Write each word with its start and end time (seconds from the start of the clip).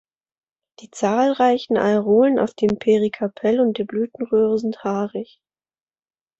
Die 0.79 0.89
zahlreichen 0.89 1.77
Areolen 1.77 2.39
auf 2.39 2.55
dem 2.55 2.79
Perikarpell 2.79 3.59
und 3.59 3.77
der 3.77 3.83
Blütenröhre 3.83 4.57
sind 4.57 4.83
haarig. 4.83 5.39